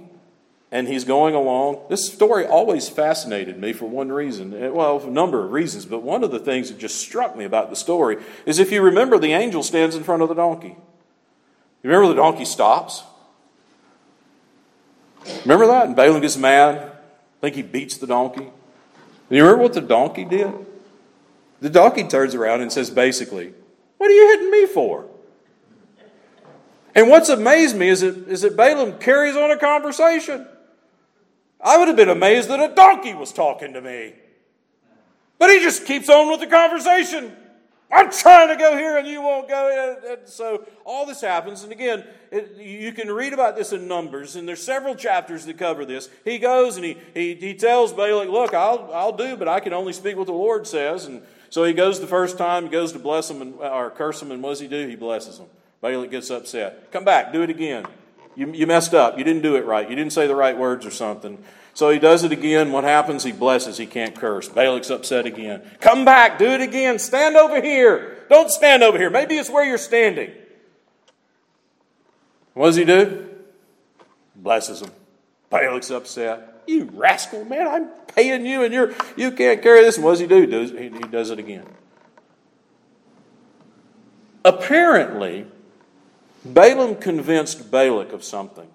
[0.70, 1.86] and he's going along.
[1.88, 4.54] This story always fascinated me for one reason.
[4.54, 7.44] Eh, well, a number of reasons, but one of the things that just struck me
[7.44, 10.76] about the story is if you remember, the angel stands in front of the donkey.
[11.82, 13.02] You remember the donkey stops?
[15.42, 15.86] Remember that?
[15.86, 16.76] And Balaam gets mad.
[16.78, 18.50] I think he beats the donkey.
[19.30, 20.52] You remember what the donkey did?
[21.60, 23.52] The donkey turns around and says, basically,
[23.98, 25.06] What are you hitting me for?
[26.94, 30.46] And what's amazed me is that, is that Balaam carries on a conversation.
[31.60, 34.14] I would have been amazed that a donkey was talking to me.
[35.38, 37.36] But he just keeps on with the conversation.
[37.90, 39.98] I'm trying to go here and you won't go.
[40.06, 41.62] And so all this happens.
[41.62, 45.56] And again, it, you can read about this in Numbers, and there's several chapters that
[45.56, 46.10] cover this.
[46.24, 49.72] He goes and he, he, he tells Balak, Look, I'll, I'll do, but I can
[49.72, 51.06] only speak what the Lord says.
[51.06, 54.20] And so he goes the first time, he goes to bless him and, or curse
[54.20, 54.86] him, and what does he do?
[54.86, 55.46] He blesses him.
[55.80, 56.92] Balak gets upset.
[56.92, 57.86] Come back, do it again.
[58.36, 59.18] You, you messed up.
[59.18, 59.88] You didn't do it right.
[59.88, 61.42] You didn't say the right words or something.
[61.78, 62.72] So he does it again.
[62.72, 63.22] What happens?
[63.22, 63.78] He blesses.
[63.78, 64.48] He can't curse.
[64.48, 65.62] Balak's upset again.
[65.80, 66.36] Come back.
[66.36, 66.98] Do it again.
[66.98, 68.26] Stand over here.
[68.28, 69.10] Don't stand over here.
[69.10, 70.32] Maybe it's where you're standing.
[72.54, 73.28] What does he do?
[74.34, 74.90] Blesses him.
[75.50, 76.64] Balak's upset.
[76.66, 79.98] You rascal, man, I'm paying you and you're you can't carry this.
[79.98, 80.46] And what does he do?
[80.46, 81.66] He, he does it again.
[84.44, 85.46] Apparently,
[86.44, 88.66] Balaam convinced Balak of something.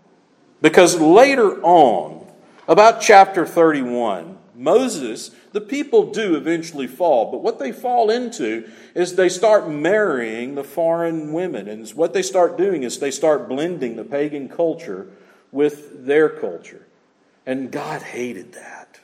[0.61, 2.22] Because later on,
[2.67, 9.15] about chapter 31, Moses, the people do eventually fall, but what they fall into is
[9.15, 11.67] they start marrying the foreign women.
[11.67, 15.09] And what they start doing is they start blending the pagan culture
[15.51, 16.85] with their culture.
[17.45, 18.99] And God hated that.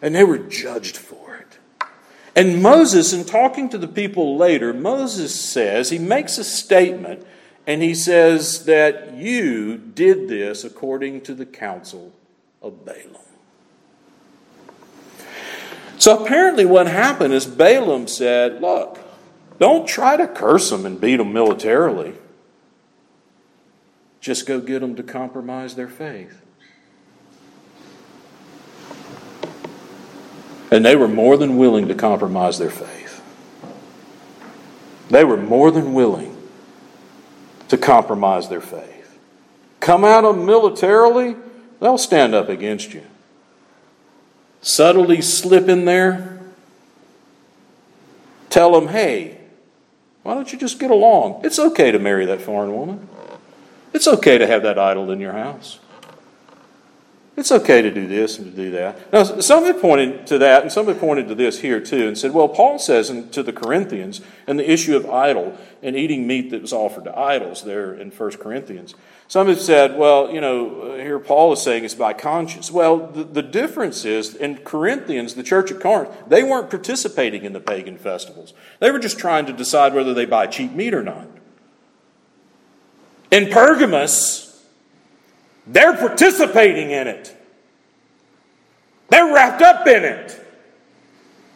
[0.00, 1.58] And they were judged for it.
[2.34, 7.26] And Moses, in talking to the people later, Moses says, he makes a statement
[7.66, 12.12] and he says that you did this according to the counsel
[12.62, 13.16] of Balaam.
[15.98, 18.98] So apparently, what happened is Balaam said, Look,
[19.58, 22.14] don't try to curse them and beat them militarily.
[24.20, 26.40] Just go get them to compromise their faith.
[30.70, 33.22] And they were more than willing to compromise their faith.
[35.08, 36.36] They were more than willing
[37.68, 39.18] to compromise their faith.
[39.80, 41.36] Come at them militarily,
[41.80, 43.02] they'll stand up against you.
[44.62, 46.38] Subtly slip in there,
[48.50, 49.38] tell them, hey,
[50.22, 51.40] why don't you just get along?
[51.44, 53.08] It's okay to marry that foreign woman.
[53.92, 55.78] It's okay to have that idol in your house.
[57.40, 59.10] It's okay to do this and to do that.
[59.14, 62.16] Now, some have pointed to that, and some have pointed to this here too, and
[62.16, 66.26] said, well, Paul says in, to the Corinthians, and the issue of idol and eating
[66.26, 68.94] meat that was offered to idols there in 1 Corinthians.
[69.26, 72.70] Some have said, well, you know, uh, here Paul is saying it's by conscience.
[72.70, 77.54] Well, the, the difference is in Corinthians, the church at Corinth, they weren't participating in
[77.54, 78.52] the pagan festivals.
[78.80, 81.26] They were just trying to decide whether they buy cheap meat or not.
[83.30, 84.49] In Pergamos,
[85.70, 87.36] they're participating in it.
[89.08, 90.36] They're wrapped up in it.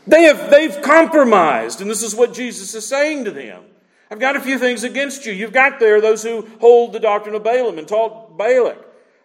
[0.06, 3.64] They have, they've compromised, and this is what Jesus is saying to them.
[4.10, 5.32] I've got a few things against you.
[5.32, 8.78] You've got there those who hold the doctrine of Balaam and taught Balak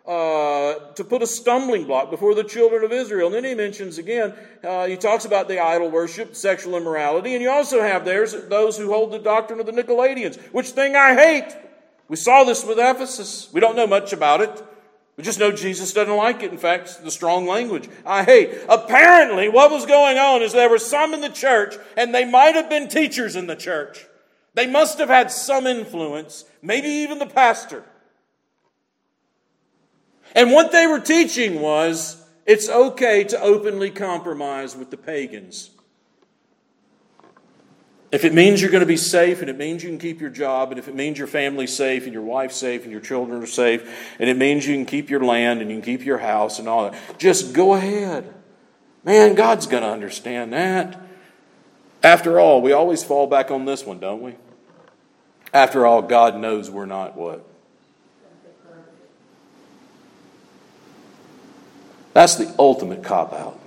[0.07, 3.27] uh, to put a stumbling block before the children of Israel.
[3.27, 7.43] And then he mentions again, uh, he talks about the idol worship, sexual immorality, and
[7.43, 11.13] you also have there those who hold the doctrine of the Nicolaitans, which thing I
[11.13, 11.55] hate.
[12.07, 13.49] We saw this with Ephesus.
[13.53, 14.63] We don't know much about it.
[15.19, 16.51] We just know Jesus doesn't like it.
[16.53, 18.57] In fact, the strong language I hate.
[18.69, 22.55] Apparently, what was going on is there were some in the church, and they might
[22.55, 24.05] have been teachers in the church.
[24.53, 27.83] They must have had some influence, maybe even the pastor.
[30.33, 35.71] And what they were teaching was it's okay to openly compromise with the pagans.
[38.11, 40.31] If it means you're going to be safe and it means you can keep your
[40.31, 43.43] job and if it means your family's safe and your wife's safe and your children
[43.43, 46.17] are safe and it means you can keep your land and you can keep your
[46.17, 48.33] house and all that, just go ahead.
[49.03, 50.99] Man, God's going to understand that.
[52.01, 54.35] After all, we always fall back on this one, don't we?
[55.53, 57.45] After all, God knows we're not what?
[62.13, 63.59] That's the ultimate cop out.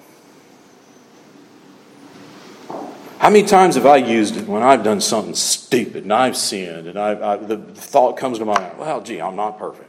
[3.23, 6.89] How many times have I used it when I've done something stupid and I've sinned
[6.89, 9.89] and I've, I, the thought comes to my mind, well, gee, I'm not perfect.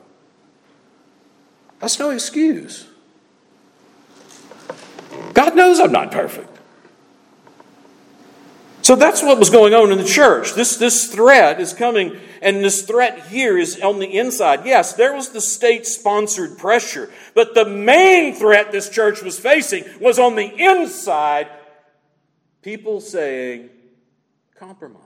[1.79, 2.85] That's no excuse.
[5.33, 6.59] God knows I'm not perfect.
[8.83, 10.53] So that's what was going on in the church.
[10.53, 14.63] This, this threat is coming, and this threat here is on the inside.
[14.63, 19.85] Yes, there was the state sponsored pressure, but the main threat this church was facing
[19.99, 21.47] was on the inside
[22.63, 23.69] people saying,
[24.55, 25.01] compromise.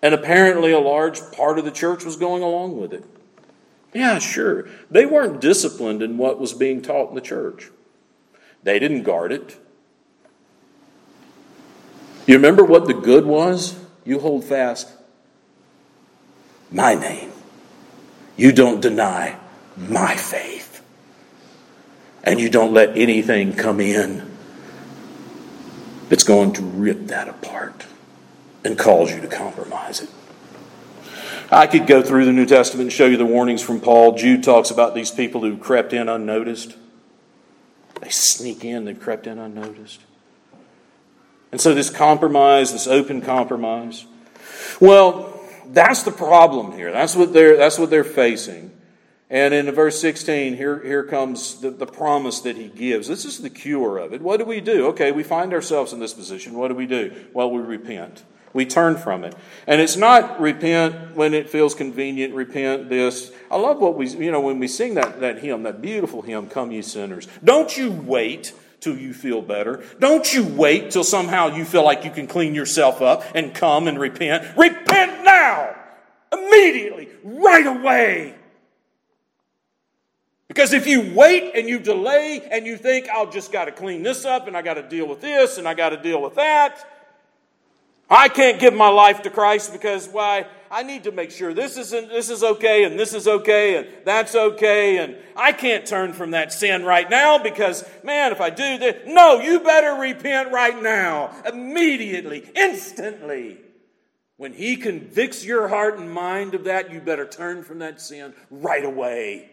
[0.00, 3.04] And apparently, a large part of the church was going along with it.
[3.92, 4.68] Yeah, sure.
[4.90, 7.70] They weren't disciplined in what was being taught in the church,
[8.62, 9.58] they didn't guard it.
[12.26, 13.78] You remember what the good was?
[14.04, 14.92] You hold fast
[16.72, 17.30] my name.
[18.36, 19.38] You don't deny
[19.76, 20.82] my faith.
[22.24, 24.35] And you don't let anything come in
[26.08, 27.86] that's going to rip that apart
[28.64, 30.10] and cause you to compromise it.
[31.50, 34.16] I could go through the New Testament and show you the warnings from Paul.
[34.16, 36.76] Jude talks about these people who crept in unnoticed.
[38.00, 40.00] They sneak in, they've crept in unnoticed.
[41.52, 44.04] And so, this compromise, this open compromise,
[44.80, 46.92] Well, that's the problem here.
[46.92, 48.72] That's what they're, that's what they're facing.
[49.28, 53.08] And in verse 16, here, here comes the, the promise that he gives.
[53.08, 54.22] This is the cure of it.
[54.22, 54.86] What do we do?
[54.88, 56.54] Okay, we find ourselves in this position.
[56.54, 57.26] What do we do?
[57.32, 58.22] Well, we repent.
[58.52, 59.34] We turn from it.
[59.66, 63.32] And it's not repent when it feels convenient, repent this.
[63.50, 66.48] I love what we, you know, when we sing that, that hymn, that beautiful hymn,
[66.48, 67.26] Come Ye Sinners.
[67.42, 69.82] Don't you wait till you feel better.
[69.98, 73.88] Don't you wait till somehow you feel like you can clean yourself up and come
[73.88, 74.56] and repent.
[74.56, 75.74] Repent now!
[76.32, 78.35] Immediately, right away.
[80.56, 84.02] Because if you wait and you delay and you think, I'll just got to clean
[84.02, 86.36] this up and I got to deal with this and I got to deal with
[86.36, 86.82] that,
[88.08, 90.46] I can't give my life to Christ because why?
[90.70, 93.86] I need to make sure this isn't this is okay and this is okay and
[94.06, 98.48] that's okay and I can't turn from that sin right now because man, if I
[98.48, 103.58] do this, no, you better repent right now, immediately, instantly.
[104.38, 108.32] When he convicts your heart and mind of that, you better turn from that sin
[108.50, 109.50] right away.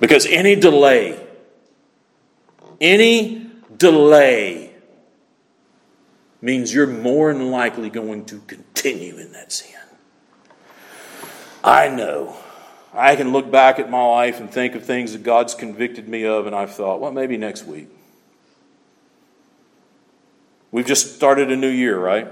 [0.00, 1.18] Because any delay,
[2.80, 4.72] any delay
[6.42, 9.70] means you're more than likely going to continue in that sin.
[11.62, 12.36] I know.
[12.92, 16.24] I can look back at my life and think of things that God's convicted me
[16.24, 17.88] of, and I've thought, well, maybe next week.
[20.70, 22.28] We've just started a new year, right?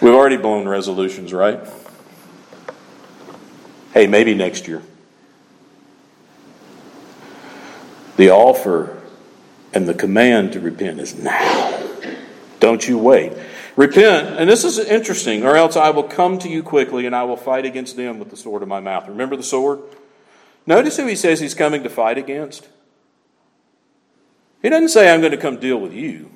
[0.00, 1.60] We've already blown resolutions, right?
[3.98, 4.80] Hey, maybe next year.
[8.16, 9.02] The offer
[9.74, 11.82] and the command to repent is now.
[12.60, 13.32] Don't you wait.
[13.74, 17.24] Repent, and this is interesting, or else I will come to you quickly and I
[17.24, 19.08] will fight against them with the sword of my mouth.
[19.08, 19.80] Remember the sword?
[20.64, 22.68] Notice who he says he's coming to fight against.
[24.62, 26.30] He doesn't say, I'm going to come deal with you.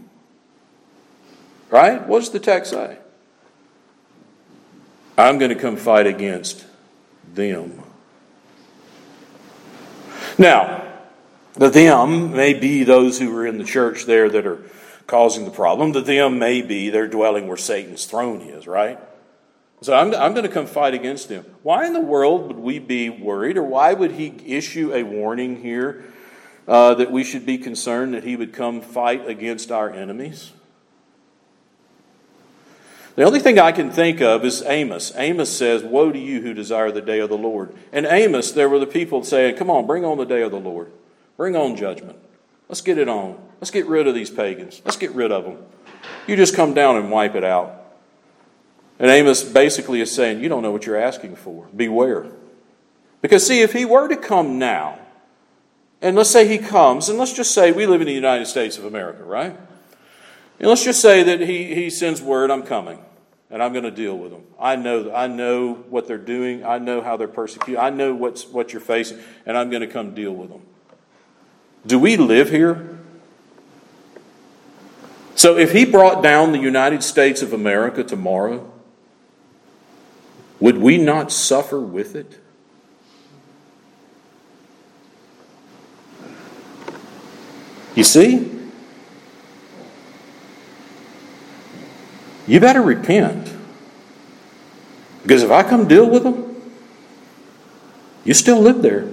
[1.70, 2.04] Right?
[2.08, 2.98] What does the text say?
[5.16, 6.66] I'm going to come fight against
[7.35, 7.83] them.
[10.39, 10.85] Now,
[11.55, 14.62] the them may be those who are in the church there that are
[15.07, 15.93] causing the problem.
[15.93, 18.99] The them may be they're dwelling where Satan's throne is, right?
[19.83, 21.45] So I'm, I'm going to come fight against them.
[21.62, 25.61] Why in the world would we be worried, or why would he issue a warning
[25.61, 26.05] here
[26.68, 30.53] uh, that we should be concerned that he would come fight against our enemies?
[33.14, 35.12] The only thing I can think of is Amos.
[35.16, 37.74] Amos says, Woe to you who desire the day of the Lord.
[37.92, 40.60] And Amos, there were the people saying, Come on, bring on the day of the
[40.60, 40.90] Lord.
[41.36, 42.18] Bring on judgment.
[42.68, 43.38] Let's get it on.
[43.60, 44.80] Let's get rid of these pagans.
[44.84, 45.58] Let's get rid of them.
[46.26, 47.78] You just come down and wipe it out.
[48.98, 51.66] And Amos basically is saying, You don't know what you're asking for.
[51.76, 52.26] Beware.
[53.20, 54.98] Because, see, if he were to come now,
[56.00, 58.78] and let's say he comes, and let's just say we live in the United States
[58.78, 59.56] of America, right?
[60.62, 63.00] And let's just say that he, he sends word, I'm coming,
[63.50, 64.44] and I'm going to deal with them.
[64.60, 66.64] I know, I know what they're doing.
[66.64, 67.82] I know how they're persecuted.
[67.82, 70.62] I know what's, what you're facing, and I'm going to come deal with them.
[71.84, 73.00] Do we live here?
[75.34, 78.72] So if he brought down the United States of America tomorrow,
[80.60, 82.38] would we not suffer with it?
[87.96, 88.61] You see?
[92.47, 93.53] You better repent.
[95.22, 96.57] Because if I come deal with them,
[98.24, 99.09] you still live there.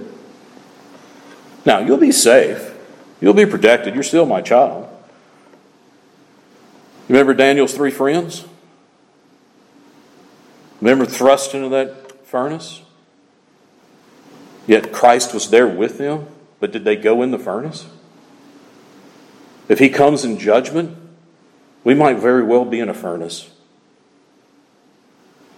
[1.66, 2.74] Now, you'll be safe,
[3.22, 3.94] you'll be protected.
[3.94, 4.88] You're still my child.
[7.08, 8.46] Remember Daniel's three friends?
[10.80, 12.82] Remember thrust into that furnace?
[14.68, 16.28] Yet Christ was there with them,
[16.60, 17.88] but did they go in the furnace?
[19.68, 20.98] If he comes in judgment,
[21.84, 23.50] we might very well be in a furnace.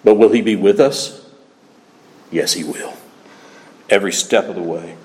[0.03, 1.30] But will he be with us?
[2.32, 2.93] Yes, he will.
[3.89, 4.95] Every step of the way.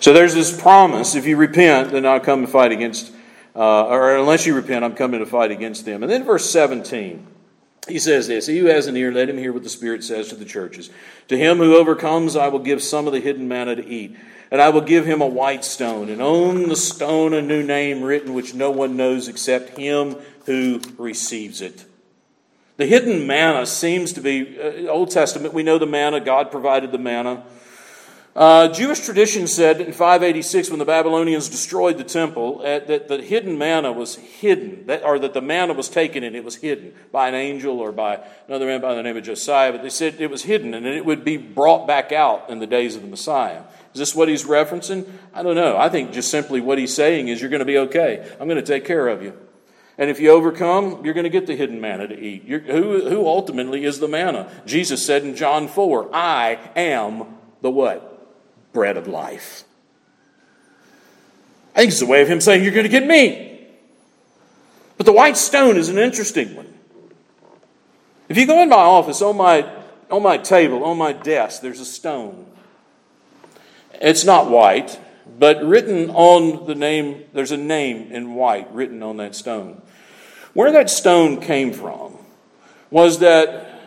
[0.00, 3.12] So there's this promise if you repent, then I'll come and fight against,
[3.54, 6.02] uh, or unless you repent, I'm coming to fight against them.
[6.02, 7.24] And then verse 17,
[7.88, 10.28] he says this He who has an ear, let him hear what the Spirit says
[10.28, 10.90] to the churches.
[11.28, 14.16] To him who overcomes, I will give some of the hidden manna to eat.
[14.52, 18.02] And I will give him a white stone, and on the stone a new name
[18.02, 21.86] written, which no one knows except him who receives it.
[22.76, 26.92] The hidden manna seems to be, uh, Old Testament, we know the manna, God provided
[26.92, 27.44] the manna.
[28.34, 33.22] Uh, Jewish tradition said in 586, when the Babylonians destroyed the temple, uh, that the
[33.22, 36.94] hidden manna was hidden, that, or that the manna was taken and it was hidden
[37.10, 39.70] by an angel or by another man by the name of Josiah.
[39.70, 42.66] But they said it was hidden and it would be brought back out in the
[42.66, 43.64] days of the Messiah.
[43.94, 45.10] Is this what he's referencing?
[45.34, 45.76] I don't know.
[45.76, 48.26] I think just simply what he's saying is you're going to be okay.
[48.40, 49.38] I'm going to take care of you.
[49.98, 52.44] And if you overcome, you're going to get the hidden manna to eat.
[52.44, 54.50] who, who ultimately is the manna?
[54.64, 57.26] Jesus said in John 4, I am
[57.60, 58.72] the what?
[58.72, 59.64] Bread of life.
[61.74, 63.68] I think it's a way of him saying, You're going to get me.
[64.96, 66.72] But the white stone is an interesting one.
[68.28, 69.70] If you go in my office, on my,
[70.10, 72.46] on my table, on my desk, there's a stone.
[74.02, 74.98] It's not white,
[75.38, 79.80] but written on the name, there's a name in white written on that stone.
[80.54, 82.18] Where that stone came from
[82.90, 83.80] was that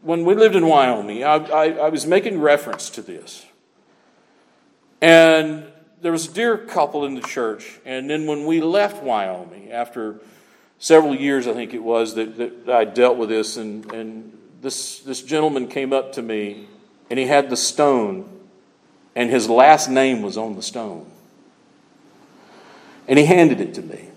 [0.00, 3.44] when we lived in Wyoming, I, I, I was making reference to this.
[5.02, 5.66] And
[6.00, 7.78] there was a dear couple in the church.
[7.84, 10.20] And then when we left Wyoming, after
[10.78, 15.00] several years, I think it was, that, that I dealt with this, and, and this,
[15.00, 16.68] this gentleman came up to me
[17.10, 18.35] and he had the stone
[19.16, 21.06] and his last name was on the stone.
[23.08, 24.10] And he handed it to me.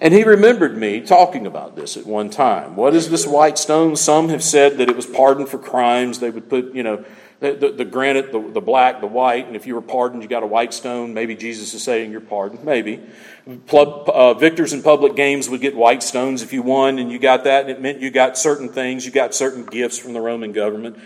[0.00, 2.76] And he remembered me talking about this at one time.
[2.76, 3.96] What is this white stone?
[3.96, 6.18] Some have said that it was pardoned for crimes.
[6.18, 7.04] They would put, you know,
[7.38, 10.28] the, the, the granite, the, the black, the white, and if you were pardoned, you
[10.28, 11.14] got a white stone.
[11.14, 12.64] Maybe Jesus is saying you're pardoned.
[12.64, 13.00] Maybe.
[13.72, 17.44] Uh, victors in public games would get white stones if you won, and you got
[17.44, 19.06] that, and it meant you got certain things.
[19.06, 20.98] You got certain gifts from the Roman government.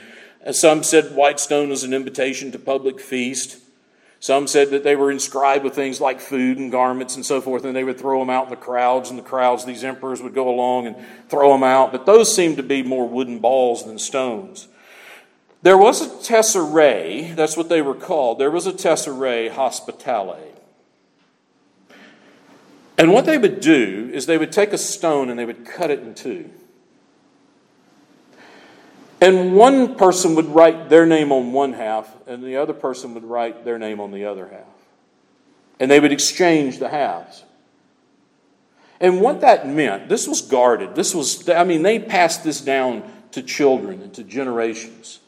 [0.52, 3.58] Some said white stone was an invitation to public feast.
[4.20, 7.64] Some said that they were inscribed with things like food and garments and so forth,
[7.64, 10.34] and they would throw them out in the crowds, and the crowds, these emperors would
[10.34, 10.96] go along and
[11.28, 11.92] throw them out.
[11.92, 14.68] But those seemed to be more wooden balls than stones.
[15.62, 18.38] There was a tesserae, that's what they were called.
[18.38, 20.54] There was a tesserae hospitale.
[22.98, 25.90] And what they would do is they would take a stone and they would cut
[25.90, 26.50] it in two.
[29.20, 33.24] And one person would write their name on one half, and the other person would
[33.24, 34.66] write their name on the other half.
[35.80, 37.44] And they would exchange the halves.
[39.00, 40.94] And what that meant, this was guarded.
[40.94, 43.02] This was, I mean, they passed this down
[43.32, 45.20] to children and to generations.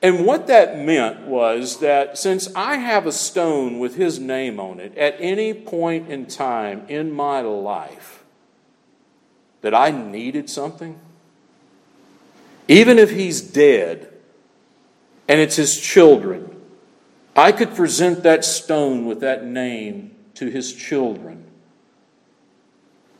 [0.00, 4.78] And what that meant was that since I have a stone with his name on
[4.78, 8.22] it at any point in time in my life
[9.62, 11.00] that I needed something,
[12.68, 14.12] even if he's dead
[15.26, 16.54] and it's his children,
[17.34, 21.44] I could present that stone with that name to his children.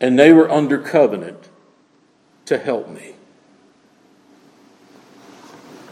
[0.01, 1.49] And they were under covenant
[2.47, 3.15] to help me.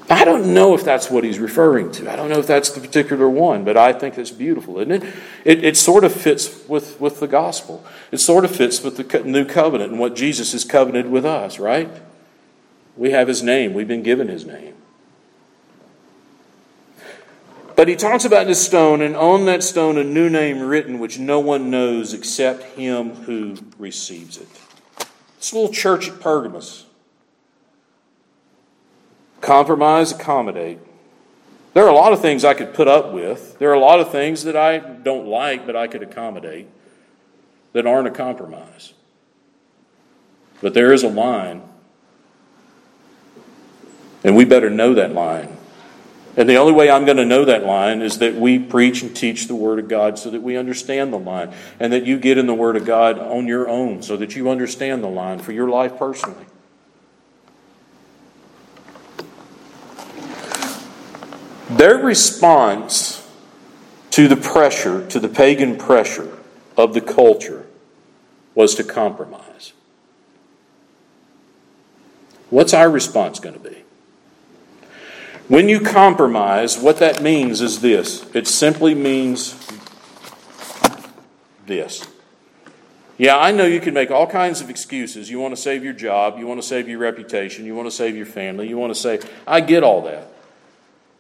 [0.09, 2.11] I don't know if that's what he's referring to.
[2.11, 5.15] I don't know if that's the particular one, but I think it's beautiful, isn't it?
[5.45, 7.85] It, it sort of fits with, with the gospel.
[8.13, 11.59] It sort of fits with the new covenant and what Jesus has covenanted with us,
[11.59, 11.91] right?
[12.97, 14.75] We have his name, we've been given his name.
[17.77, 21.19] But he talks about this stone, and on that stone a new name written, which
[21.19, 24.49] no one knows except him who receives it.
[25.37, 26.87] This little church at Pergamos.
[29.43, 30.79] Compromise, accommodate.
[31.75, 33.59] There are a lot of things I could put up with.
[33.59, 36.69] There are a lot of things that I don't like, but I could accommodate
[37.75, 38.95] that aren't a compromise.
[40.63, 41.63] But there is a line
[44.27, 45.57] and we better know that line.
[46.37, 49.15] And the only way I'm going to know that line is that we preach and
[49.15, 51.55] teach the Word of God so that we understand the line.
[51.79, 54.51] And that you get in the Word of God on your own so that you
[54.51, 56.45] understand the line for your life personally.
[61.71, 63.31] Their response
[64.11, 66.37] to the pressure, to the pagan pressure
[66.77, 67.65] of the culture,
[68.57, 69.73] was to compromise.
[72.51, 73.85] What's our response going to be?
[75.49, 79.55] When you compromise, what that means is this it simply means
[81.67, 82.07] this.
[83.19, 85.31] Yeah, I know you can make all kinds of excuses.
[85.31, 87.95] You want to save your job, you want to save your reputation, you want to
[87.95, 90.29] save your family, you want to say, I get all that.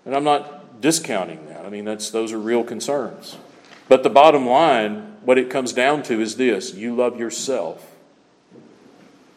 [0.05, 1.65] And I'm not discounting that.
[1.65, 3.37] I mean, that's, those are real concerns.
[3.89, 7.93] But the bottom line, what it comes down to is this you love yourself.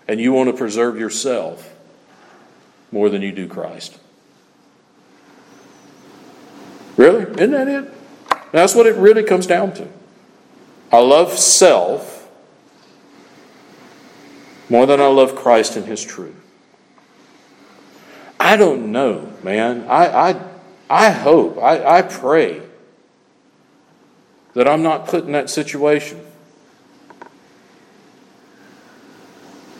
[0.07, 1.73] And you want to preserve yourself
[2.91, 3.99] more than you do Christ.
[6.99, 7.23] Really?
[7.23, 7.93] Isn't that it?
[8.51, 9.87] That's what it really comes down to.
[10.91, 12.29] I love self
[14.69, 16.35] more than I love Christ and His truth.
[18.37, 19.85] I don't know, man.
[19.87, 20.41] I, I,
[20.89, 22.63] I hope, I, I pray
[24.53, 26.19] that I'm not put in that situation.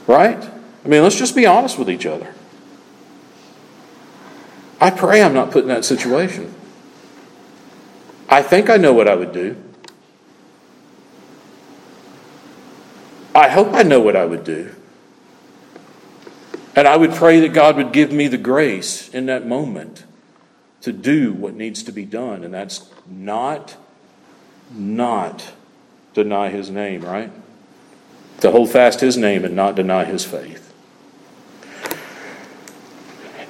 [0.08, 0.42] Right?
[0.42, 2.34] I mean, let's just be honest with each other.
[4.80, 6.56] I pray I'm not put in that situation.
[8.30, 9.58] I think I know what I would do.
[13.34, 14.76] I hope I know what I would do.
[16.76, 20.06] And I would pray that God would give me the grace in that moment
[20.82, 22.44] to do what needs to be done.
[22.44, 23.76] And that's not,
[24.72, 25.52] not
[26.14, 27.32] deny his name, right?
[28.42, 30.74] To hold fast his name and not deny his faith.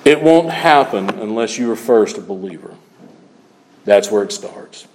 [0.05, 2.73] It won't happen unless you are first a believer.
[3.89, 4.87] That's where it starts.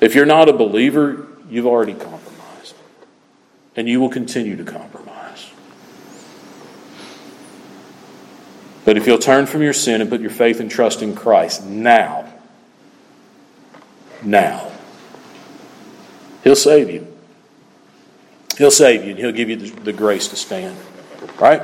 [0.00, 2.76] If you're not a believer, you've already compromised.
[3.74, 5.50] And you will continue to compromise.
[8.84, 11.64] But if you'll turn from your sin and put your faith and trust in Christ
[11.64, 12.32] now,
[14.22, 14.70] now,
[16.44, 17.04] He'll save you.
[18.58, 20.76] He'll save you and He'll give you the, grace to stand.
[21.40, 21.62] Right?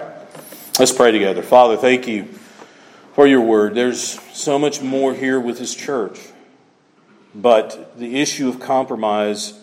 [0.80, 1.44] Let's pray together.
[1.44, 2.28] Father, thank you
[3.12, 3.74] for your word.
[3.74, 6.18] There's so much more here with His church.
[7.34, 9.54] But the issue of compromise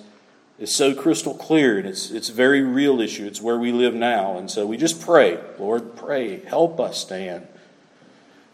[0.58, 3.26] is so crystal clear, and it's, it's a very real issue.
[3.26, 4.38] It's where we live now.
[4.38, 7.48] And so we just pray, Lord, pray, help us stand.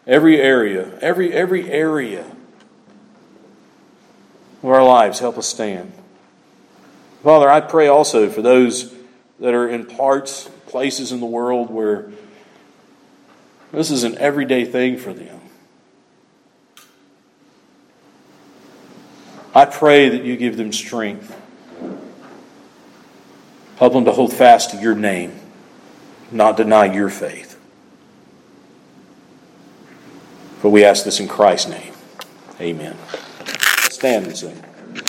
[0.06, 2.24] Every area, every, every area
[4.62, 5.92] of our lives, help us stand.
[7.24, 8.94] Father, I pray also for those
[9.40, 12.12] that are in parts, places in the world where
[13.76, 15.38] this is an everyday thing for them.
[19.54, 21.36] I pray that you give them strength.
[23.76, 25.38] Help them to hold fast to your name,
[26.32, 27.60] not deny your faith.
[30.60, 31.92] For we ask this in Christ's name.
[32.58, 32.96] Amen.
[33.90, 34.65] Stand and sing.